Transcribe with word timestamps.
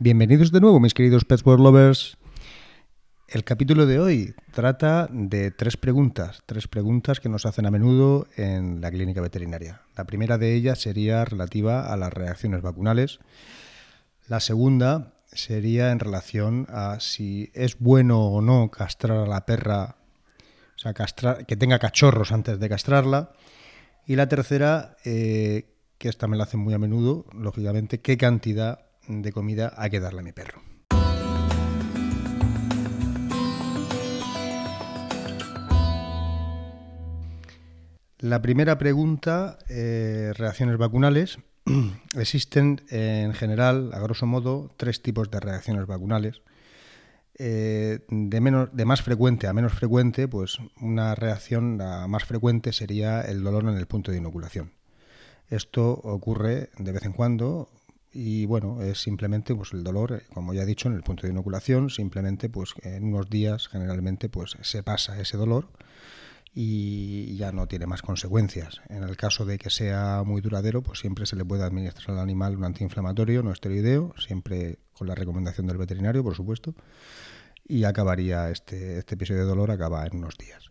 Bienvenidos 0.00 0.52
de 0.52 0.60
nuevo, 0.60 0.78
mis 0.78 0.94
queridos 0.94 1.24
Pets 1.24 1.44
World 1.44 1.64
Lovers. 1.64 2.18
El 3.26 3.42
capítulo 3.42 3.84
de 3.84 3.98
hoy 3.98 4.32
trata 4.52 5.08
de 5.10 5.50
tres 5.50 5.76
preguntas, 5.76 6.44
tres 6.46 6.68
preguntas 6.68 7.18
que 7.18 7.28
nos 7.28 7.46
hacen 7.46 7.66
a 7.66 7.72
menudo 7.72 8.28
en 8.36 8.80
la 8.80 8.92
clínica 8.92 9.20
veterinaria. 9.20 9.82
La 9.96 10.04
primera 10.04 10.38
de 10.38 10.54
ellas 10.54 10.78
sería 10.78 11.24
relativa 11.24 11.92
a 11.92 11.96
las 11.96 12.12
reacciones 12.12 12.62
vacunales. 12.62 13.18
La 14.28 14.38
segunda 14.38 15.14
sería 15.32 15.90
en 15.90 15.98
relación 15.98 16.68
a 16.70 17.00
si 17.00 17.50
es 17.52 17.80
bueno 17.80 18.20
o 18.20 18.40
no 18.40 18.70
castrar 18.70 19.18
a 19.18 19.26
la 19.26 19.46
perra, 19.46 19.96
o 20.76 20.78
sea, 20.78 20.94
castrar, 20.94 21.44
que 21.44 21.56
tenga 21.56 21.80
cachorros 21.80 22.30
antes 22.30 22.60
de 22.60 22.68
castrarla. 22.68 23.32
Y 24.06 24.14
la 24.14 24.28
tercera, 24.28 24.96
eh, 25.04 25.74
que 25.98 26.08
esta 26.08 26.28
me 26.28 26.36
la 26.36 26.44
hacen 26.44 26.60
muy 26.60 26.72
a 26.72 26.78
menudo, 26.78 27.26
lógicamente, 27.32 28.00
qué 28.00 28.16
cantidad 28.16 28.87
de 29.08 29.32
comida 29.32 29.72
hay 29.76 29.90
que 29.90 30.00
darle 30.00 30.20
a 30.20 30.22
mi 30.22 30.32
perro. 30.32 30.62
La 38.20 38.42
primera 38.42 38.78
pregunta, 38.78 39.58
eh, 39.68 40.32
reacciones 40.36 40.76
vacunales. 40.76 41.38
Existen 42.16 42.82
en 42.90 43.32
general, 43.32 43.90
a 43.94 44.00
grosso 44.00 44.26
modo, 44.26 44.72
tres 44.76 45.02
tipos 45.02 45.30
de 45.30 45.38
reacciones 45.38 45.86
vacunales. 45.86 46.42
Eh, 47.40 48.00
de, 48.08 48.40
menos, 48.40 48.70
de 48.72 48.84
más 48.84 49.02
frecuente 49.02 49.46
a 49.46 49.52
menos 49.52 49.72
frecuente, 49.72 50.26
pues 50.26 50.58
una 50.80 51.14
reacción 51.14 51.78
la 51.78 52.08
más 52.08 52.24
frecuente 52.24 52.72
sería 52.72 53.20
el 53.20 53.44
dolor 53.44 53.62
en 53.62 53.76
el 53.76 53.86
punto 53.86 54.10
de 54.10 54.18
inoculación. 54.18 54.72
Esto 55.48 55.92
ocurre 55.92 56.70
de 56.78 56.90
vez 56.90 57.04
en 57.04 57.12
cuando, 57.12 57.70
y 58.12 58.46
bueno, 58.46 58.82
es 58.82 59.02
simplemente 59.02 59.54
pues 59.54 59.72
el 59.72 59.84
dolor, 59.84 60.12
eh, 60.12 60.22
como 60.32 60.54
ya 60.54 60.62
he 60.62 60.66
dicho, 60.66 60.88
en 60.88 60.94
el 60.94 61.02
punto 61.02 61.26
de 61.26 61.32
inoculación, 61.32 61.90
simplemente 61.90 62.48
pues 62.48 62.74
en 62.82 63.04
unos 63.04 63.28
días 63.28 63.68
generalmente 63.68 64.28
pues 64.28 64.56
se 64.62 64.82
pasa 64.82 65.20
ese 65.20 65.36
dolor 65.36 65.68
y 66.54 67.36
ya 67.36 67.52
no 67.52 67.68
tiene 67.68 67.86
más 67.86 68.02
consecuencias. 68.02 68.80
En 68.88 69.02
el 69.02 69.16
caso 69.16 69.44
de 69.44 69.58
que 69.58 69.70
sea 69.70 70.22
muy 70.24 70.40
duradero, 70.40 70.82
pues 70.82 70.98
siempre 70.98 71.26
se 71.26 71.36
le 71.36 71.44
puede 71.44 71.62
administrar 71.62 72.16
al 72.16 72.22
animal 72.22 72.56
un 72.56 72.64
antiinflamatorio 72.64 73.42
no 73.42 73.52
esteroideo, 73.52 74.14
siempre 74.18 74.78
con 74.92 75.06
la 75.06 75.14
recomendación 75.14 75.66
del 75.66 75.76
veterinario, 75.76 76.24
por 76.24 76.34
supuesto, 76.34 76.74
y 77.66 77.84
acabaría 77.84 78.50
este, 78.50 78.98
este 78.98 79.14
episodio 79.14 79.42
de 79.42 79.48
dolor 79.48 79.70
acaba 79.70 80.04
en 80.06 80.16
unos 80.16 80.36
días. 80.38 80.70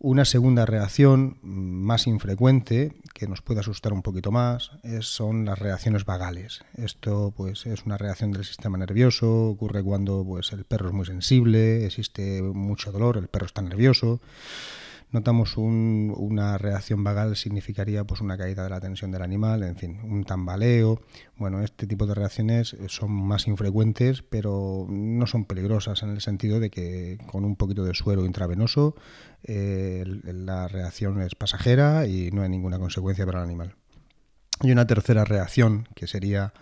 Una 0.00 0.24
segunda 0.24 0.64
reacción 0.64 1.38
más 1.42 2.06
infrecuente, 2.06 2.92
que 3.14 3.26
nos 3.26 3.42
puede 3.42 3.58
asustar 3.58 3.92
un 3.92 4.02
poquito 4.02 4.30
más, 4.30 4.70
son 5.00 5.44
las 5.44 5.58
reacciones 5.58 6.04
vagales. 6.04 6.64
Esto 6.76 7.34
pues, 7.36 7.66
es 7.66 7.84
una 7.84 7.98
reacción 7.98 8.30
del 8.30 8.44
sistema 8.44 8.78
nervioso, 8.78 9.48
ocurre 9.48 9.82
cuando 9.82 10.24
pues, 10.24 10.52
el 10.52 10.64
perro 10.64 10.90
es 10.90 10.94
muy 10.94 11.04
sensible, 11.04 11.84
existe 11.84 12.42
mucho 12.42 12.92
dolor, 12.92 13.16
el 13.16 13.26
perro 13.26 13.46
está 13.46 13.60
nervioso 13.60 14.20
notamos 15.10 15.56
una 15.56 16.58
reacción 16.58 17.02
vagal 17.02 17.36
significaría 17.36 18.04
pues 18.04 18.20
una 18.20 18.36
caída 18.36 18.64
de 18.64 18.70
la 18.70 18.80
tensión 18.80 19.10
del 19.10 19.22
animal, 19.22 19.62
en 19.62 19.76
fin, 19.76 20.00
un 20.04 20.24
tambaleo. 20.24 21.00
Bueno, 21.36 21.62
este 21.62 21.86
tipo 21.86 22.06
de 22.06 22.14
reacciones 22.14 22.74
eh, 22.74 22.86
son 22.88 23.12
más 23.12 23.46
infrecuentes, 23.46 24.22
pero 24.22 24.86
no 24.88 25.26
son 25.26 25.44
peligrosas 25.44 26.02
en 26.02 26.10
el 26.10 26.20
sentido 26.20 26.60
de 26.60 26.70
que 26.70 27.18
con 27.26 27.44
un 27.44 27.56
poquito 27.56 27.84
de 27.84 27.94
suero 27.94 28.24
intravenoso 28.24 28.94
eh, 29.44 30.04
la 30.24 30.68
reacción 30.68 31.20
es 31.22 31.34
pasajera 31.34 32.06
y 32.06 32.30
no 32.30 32.42
hay 32.42 32.48
ninguna 32.48 32.78
consecuencia 32.78 33.24
para 33.24 33.38
el 33.38 33.44
animal. 33.44 33.74
Y 34.62 34.72
una 34.72 34.86
tercera 34.86 35.24
reacción 35.24 35.88
que 35.94 36.06
sería 36.06 36.52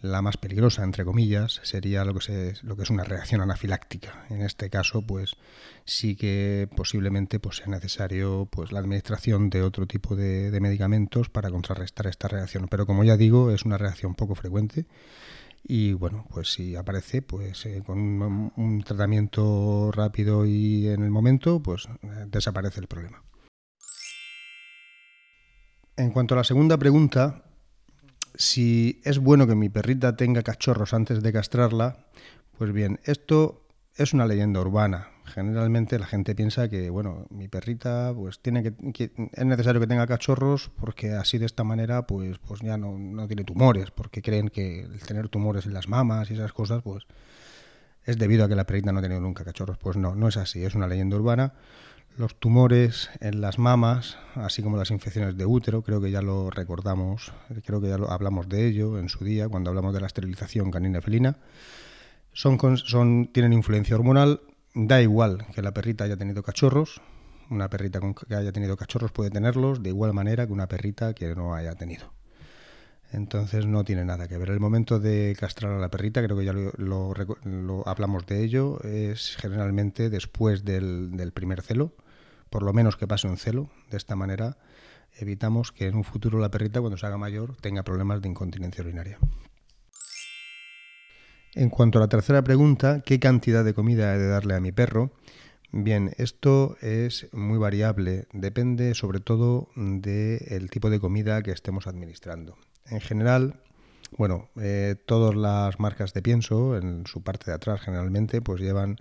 la 0.00 0.22
más 0.22 0.36
peligrosa, 0.36 0.84
entre 0.84 1.04
comillas, 1.04 1.60
sería 1.62 2.04
lo 2.04 2.14
que, 2.14 2.20
se, 2.20 2.54
lo 2.62 2.76
que 2.76 2.82
es 2.82 2.90
una 2.90 3.04
reacción 3.04 3.40
anafiláctica. 3.40 4.26
En 4.30 4.42
este 4.42 4.68
caso, 4.70 5.02
pues 5.02 5.36
sí 5.84 6.16
que 6.16 6.68
posiblemente 6.76 7.40
pues, 7.40 7.56
sea 7.56 7.66
necesario 7.66 8.46
pues, 8.50 8.72
la 8.72 8.80
administración 8.80 9.50
de 9.50 9.62
otro 9.62 9.86
tipo 9.86 10.14
de, 10.16 10.56
medicamentos 10.60 11.28
para 11.28 11.50
contrarrestar 11.50 12.06
esta 12.06 12.28
reacción. 12.28 12.68
Pero 12.68 12.86
como 12.86 13.04
ya 13.04 13.16
digo, 13.16 13.50
es 13.50 13.64
una 13.64 13.78
reacción 13.78 14.14
poco 14.14 14.34
frecuente 14.34 14.86
y 15.68 15.94
bueno, 15.94 16.26
pues 16.30 16.52
si 16.52 16.76
aparece, 16.76 17.22
pues 17.22 17.66
eh, 17.66 17.82
con 17.84 18.52
un, 18.56 18.82
tratamiento 18.84 19.90
rápido 19.92 20.46
y 20.46 20.88
en 20.88 21.02
el 21.02 21.10
momento, 21.10 21.60
pues 21.60 21.88
eh, 22.02 22.26
desaparece 22.28 22.80
el 22.80 22.86
problema. 22.86 23.22
En 25.96 26.10
cuanto 26.10 26.34
a 26.34 26.36
la 26.36 26.44
segunda 26.44 26.76
pregunta, 26.76 27.42
si 28.36 29.00
es 29.04 29.18
bueno 29.18 29.46
que 29.46 29.54
mi 29.54 29.68
perrita 29.68 30.16
tenga 30.16 30.42
cachorros 30.42 30.94
antes 30.94 31.22
de 31.22 31.32
castrarla, 31.32 32.06
pues 32.58 32.72
bien, 32.72 33.00
esto 33.04 33.66
es 33.96 34.12
una 34.12 34.26
leyenda 34.26 34.60
urbana. 34.60 35.08
Generalmente 35.24 35.98
la 35.98 36.06
gente 36.06 36.34
piensa 36.34 36.68
que, 36.68 36.88
bueno, 36.90 37.26
mi 37.30 37.48
perrita, 37.48 38.12
pues 38.14 38.38
tiene 38.38 38.62
que, 38.62 39.10
es 39.32 39.44
necesario 39.44 39.80
que 39.80 39.86
tenga 39.86 40.06
cachorros 40.06 40.70
porque 40.78 41.12
así 41.12 41.38
de 41.38 41.46
esta 41.46 41.64
manera, 41.64 42.06
pues, 42.06 42.38
pues 42.38 42.60
ya 42.60 42.76
no, 42.76 42.96
no 42.96 43.26
tiene 43.26 43.44
tumores, 43.44 43.90
porque 43.90 44.22
creen 44.22 44.48
que 44.48 44.82
el 44.82 45.00
tener 45.00 45.28
tumores 45.28 45.66
en 45.66 45.74
las 45.74 45.88
mamas 45.88 46.30
y 46.30 46.34
esas 46.34 46.52
cosas, 46.52 46.82
pues 46.82 47.04
es 48.04 48.18
debido 48.18 48.44
a 48.44 48.48
que 48.48 48.54
la 48.54 48.64
perrita 48.64 48.92
no 48.92 49.00
ha 49.00 49.02
tenido 49.02 49.20
nunca 49.20 49.44
cachorros. 49.44 49.78
Pues 49.78 49.96
no, 49.96 50.14
no 50.14 50.28
es 50.28 50.36
así, 50.36 50.64
es 50.64 50.74
una 50.74 50.86
leyenda 50.86 51.16
urbana. 51.16 51.54
Los 52.18 52.34
tumores 52.40 53.10
en 53.20 53.42
las 53.42 53.58
mamas, 53.58 54.16
así 54.36 54.62
como 54.62 54.78
las 54.78 54.90
infecciones 54.90 55.36
de 55.36 55.44
útero, 55.44 55.82
creo 55.82 56.00
que 56.00 56.10
ya 56.10 56.22
lo 56.22 56.50
recordamos, 56.50 57.34
creo 57.62 57.78
que 57.82 57.88
ya 57.88 57.98
lo 57.98 58.10
hablamos 58.10 58.48
de 58.48 58.66
ello 58.66 58.98
en 58.98 59.10
su 59.10 59.22
día 59.22 59.50
cuando 59.50 59.68
hablamos 59.68 59.92
de 59.92 60.00
la 60.00 60.06
esterilización 60.06 60.70
canina 60.70 61.02
felina. 61.02 61.36
Son, 62.32 62.58
son, 62.78 63.28
tienen 63.34 63.52
influencia 63.52 63.96
hormonal, 63.96 64.40
da 64.74 65.02
igual 65.02 65.46
que 65.54 65.60
la 65.60 65.74
perrita 65.74 66.04
haya 66.04 66.16
tenido 66.16 66.42
cachorros, 66.42 67.02
una 67.50 67.68
perrita 67.68 68.00
que 68.26 68.34
haya 68.34 68.50
tenido 68.50 68.78
cachorros 68.78 69.12
puede 69.12 69.28
tenerlos 69.28 69.82
de 69.82 69.90
igual 69.90 70.14
manera 70.14 70.46
que 70.46 70.54
una 70.54 70.68
perrita 70.68 71.12
que 71.12 71.34
no 71.34 71.54
haya 71.54 71.74
tenido. 71.74 72.14
Entonces 73.12 73.66
no 73.66 73.84
tiene 73.84 74.06
nada 74.06 74.26
que 74.26 74.38
ver. 74.38 74.48
El 74.48 74.60
momento 74.60 74.98
de 74.98 75.36
castrar 75.38 75.72
a 75.72 75.78
la 75.78 75.90
perrita, 75.90 76.22
creo 76.22 76.38
que 76.38 76.46
ya 76.46 76.54
lo, 76.54 77.86
hablamos 77.86 78.26
de 78.26 78.42
ello, 78.42 78.80
es 78.84 79.36
generalmente 79.36 80.08
después 80.08 80.64
del 80.64 81.30
primer 81.34 81.60
celo 81.60 81.92
por 82.50 82.62
lo 82.62 82.72
menos 82.72 82.96
que 82.96 83.06
pase 83.06 83.28
un 83.28 83.36
celo. 83.36 83.70
De 83.90 83.96
esta 83.96 84.16
manera 84.16 84.56
evitamos 85.18 85.72
que 85.72 85.86
en 85.86 85.96
un 85.96 86.04
futuro 86.04 86.38
la 86.38 86.50
perrita, 86.50 86.80
cuando 86.80 86.98
se 86.98 87.06
haga 87.06 87.18
mayor, 87.18 87.56
tenga 87.56 87.82
problemas 87.82 88.20
de 88.20 88.28
incontinencia 88.28 88.82
urinaria. 88.82 89.18
En 91.54 91.70
cuanto 91.70 91.98
a 91.98 92.02
la 92.02 92.08
tercera 92.08 92.42
pregunta, 92.44 93.00
¿qué 93.00 93.18
cantidad 93.18 93.64
de 93.64 93.72
comida 93.72 94.14
he 94.14 94.18
de 94.18 94.28
darle 94.28 94.54
a 94.54 94.60
mi 94.60 94.72
perro? 94.72 95.12
Bien, 95.72 96.12
esto 96.18 96.76
es 96.80 97.28
muy 97.32 97.58
variable, 97.58 98.26
depende 98.32 98.94
sobre 98.94 99.20
todo 99.20 99.68
del 99.74 100.70
tipo 100.70 100.90
de 100.90 101.00
comida 101.00 101.42
que 101.42 101.50
estemos 101.50 101.86
administrando. 101.86 102.56
En 102.86 103.00
general, 103.00 103.60
bueno, 104.16 104.48
eh, 104.60 104.96
todas 105.06 105.34
las 105.34 105.80
marcas 105.80 106.12
de 106.12 106.22
pienso, 106.22 106.76
en 106.76 107.06
su 107.06 107.22
parte 107.22 107.50
de 107.50 107.54
atrás 107.54 107.80
generalmente, 107.80 108.40
pues 108.42 108.60
llevan 108.60 108.98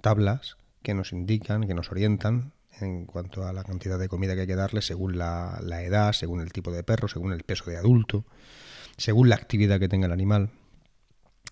tablas 0.00 0.56
que 0.82 0.94
nos 0.94 1.12
indican, 1.12 1.66
que 1.66 1.74
nos 1.74 1.90
orientan 1.90 2.52
en 2.80 3.06
cuanto 3.06 3.46
a 3.46 3.52
la 3.52 3.64
cantidad 3.64 3.98
de 3.98 4.08
comida 4.08 4.34
que 4.34 4.42
hay 4.42 4.46
que 4.46 4.56
darle 4.56 4.82
según 4.82 5.18
la, 5.18 5.58
edad, 5.82 6.12
según 6.12 6.40
el 6.40 6.52
tipo 6.52 6.70
de 6.70 6.82
perro, 6.82 7.08
según 7.08 7.32
el 7.32 7.42
peso 7.42 7.70
de 7.70 7.76
adulto, 7.76 8.24
según 8.96 9.28
la 9.28 9.36
actividad 9.36 9.78
que 9.78 9.88
tenga 9.88 10.06
el 10.06 10.12
animal. 10.12 10.50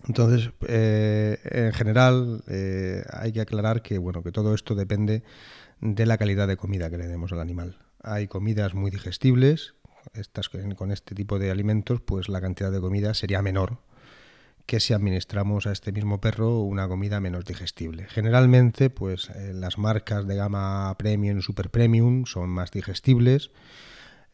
Entonces, 0.07 0.51
eh, 0.67 1.37
en 1.43 1.71
general, 1.73 2.43
eh, 2.47 3.03
hay 3.11 3.31
que 3.31 3.41
aclarar 3.41 3.81
que, 3.81 3.97
bueno, 3.97 4.23
que 4.23 4.31
todo 4.31 4.53
esto 4.53 4.75
depende 4.75 5.23
de 5.79 6.05
la 6.05 6.17
calidad 6.17 6.47
de 6.47 6.57
comida 6.57 6.89
que 6.89 6.97
le 6.97 7.07
demos 7.07 7.31
al 7.31 7.39
animal. 7.39 7.77
Hay 8.01 8.27
comidas 8.27 8.73
muy 8.73 8.91
digestibles, 8.91 9.75
estas, 10.13 10.49
con 10.49 10.91
este 10.91 11.15
tipo 11.15 11.39
de 11.39 11.51
alimentos, 11.51 12.01
pues 12.01 12.27
la 12.27 12.41
cantidad 12.41 12.71
de 12.71 12.81
comida 12.81 13.13
sería 13.13 13.41
menor 13.41 13.79
que 14.65 14.79
si 14.79 14.93
administramos 14.93 15.67
a 15.67 15.71
este 15.71 15.91
mismo 15.91 16.21
perro 16.21 16.61
una 16.61 16.87
comida 16.87 17.19
menos 17.19 17.45
digestible. 17.45 18.07
Generalmente, 18.07 18.89
pues 18.89 19.29
eh, 19.29 19.53
las 19.53 19.77
marcas 19.77 20.27
de 20.27 20.35
gama 20.35 20.95
premium 20.97 21.39
y 21.39 21.41
super 21.41 21.69
premium 21.69 22.25
son 22.25 22.49
más 22.49 22.71
digestibles, 22.71 23.51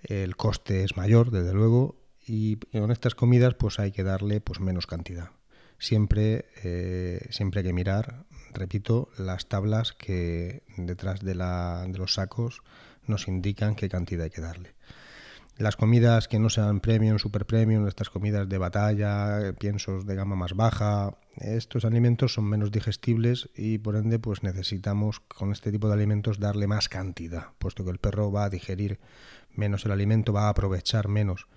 el 0.04 0.36
coste 0.36 0.84
es 0.84 0.96
mayor, 0.96 1.32
desde 1.32 1.54
luego, 1.54 1.98
y 2.26 2.58
con 2.58 2.92
estas 2.92 3.16
comidas 3.16 3.56
pues 3.56 3.80
hay 3.80 3.92
que 3.92 4.04
darle 4.04 4.40
pues 4.40 4.60
menos 4.60 4.88
cantidad. 4.88 5.32
Siempre, 5.78 6.46
eh, 6.64 7.26
siempre 7.32 7.62
hay 7.62 7.68
que 7.68 7.74
mirar, 7.74 8.26
repito, 8.54 9.10
las 9.18 9.48
tablas 9.48 9.94
que 9.94 10.64
detrás 10.78 11.22
de, 11.22 11.36
la, 11.36 11.86
de 11.88 11.98
los 11.98 12.16
sacos 12.16 12.62
nos 13.08 13.28
indican 13.28 13.76
qué 13.76 13.90
cantidad 13.90 14.26
hay 14.26 14.30
que 14.30 14.42
darle. 14.42 14.76
Las 15.60 15.76
comidas 15.76 16.30
que 16.30 16.40
no 16.40 16.50
sean 16.50 16.80
premium, 16.80 17.20
super 17.20 17.46
premium, 17.46 17.86
estas 17.86 18.10
comidas 18.10 18.48
de 18.48 18.58
batalla, 18.58 19.52
piensos 19.60 20.06
de 20.06 20.16
gama 20.16 20.38
más 20.38 20.54
baja, 20.54 21.18
estos 21.36 21.84
alimentos 21.84 22.34
son 22.34 22.46
menos 22.46 22.72
digestibles 22.72 23.50
y 23.58 23.78
por 23.78 23.98
ende 23.98 24.20
pues 24.20 24.42
necesitamos 24.42 25.20
con 25.20 25.52
este 25.52 25.74
tipo 25.74 25.90
de 25.90 25.96
alimentos 25.96 26.40
darle 26.40 26.66
más 26.68 26.88
cantidad, 26.88 27.48
puesto 27.58 27.84
que 27.84 27.92
el 27.92 27.98
perro 27.98 28.32
va 28.32 28.46
a 28.46 28.50
digerir 28.50 29.02
menos 29.54 29.86
el 29.86 29.92
alimento, 29.92 30.32
va 30.32 30.44
a 30.44 30.50
aprovechar 30.52 31.10
menos 31.10 31.48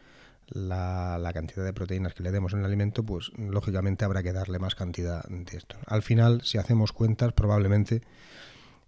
la, 0.49 1.31
cantidad 1.33 1.65
de 1.65 1.73
proteínas 1.73 2.13
que 2.15 2.25
le 2.25 2.33
demos 2.33 2.55
en 2.55 2.59
el 2.59 2.65
alimento, 2.65 3.05
pues 3.05 3.31
lógicamente 3.37 4.05
habrá 4.05 4.25
que 4.25 4.33
darle 4.33 4.59
más 4.59 4.75
cantidad 4.75 5.23
de 5.29 5.57
esto. 5.57 5.77
Al 5.87 6.03
final, 6.03 6.43
si 6.43 6.59
hacemos 6.59 6.91
cuentas, 6.91 7.35
probablemente 7.35 8.03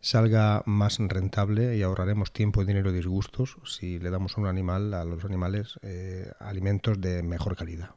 salga 0.04 0.62
más 0.66 0.98
rentable 0.98 1.78
y 1.78 1.82
ahorraremos 1.82 2.30
tiempo, 2.30 2.62
dinero 2.62 2.90
y 2.90 2.94
disgustos 2.94 3.56
si 3.64 3.98
le 3.98 4.10
damos 4.10 4.36
a 4.36 4.42
un 4.42 4.46
animal, 4.46 4.92
a 4.92 5.02
los 5.06 5.24
animales, 5.24 5.78
eh, 5.80 6.30
alimentos 6.40 7.00
de 7.00 7.22
mejor 7.22 7.56
calidad. 7.56 7.92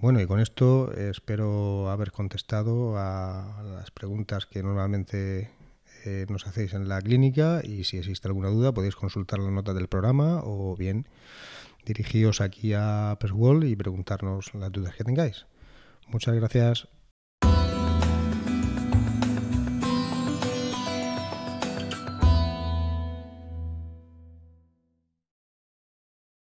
Bueno, 0.00 0.20
y 0.20 0.26
con 0.26 0.40
esto 0.40 0.92
espero 0.92 1.90
haber 1.90 2.10
contestado 2.10 2.98
a 2.98 3.62
las 3.62 3.92
preguntas 3.92 4.46
que 4.46 4.64
normalmente 4.64 5.52
eh, 6.04 6.26
nos 6.28 6.48
hacéis 6.48 6.74
en 6.74 6.88
la 6.88 7.00
clínica 7.00 7.60
y 7.62 7.84
si 7.84 7.98
existe 7.98 8.26
alguna 8.26 8.48
duda 8.48 8.74
podéis 8.74 8.96
consultar 8.96 9.38
la 9.38 9.52
nota 9.52 9.74
del 9.74 9.86
programa 9.86 10.40
o 10.42 10.74
bien 10.76 11.06
dirigíos 11.86 12.40
aquí 12.40 12.72
a 12.74 13.16
Perswall 13.20 13.62
y 13.62 13.76
preguntarnos 13.76 14.52
las 14.54 14.72
dudas 14.72 14.96
que 14.96 15.04
tengáis. 15.04 15.46
Muchas 16.08 16.34
gracias. 16.34 16.88